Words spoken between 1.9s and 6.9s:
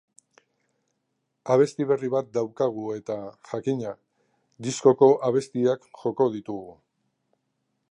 berri bat daukagu eta, jakina, diskoko abestiak joko ditugu.